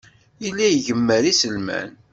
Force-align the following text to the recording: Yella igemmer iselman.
Yella 0.43 0.65
igemmer 0.69 1.23
iselman. 1.31 1.91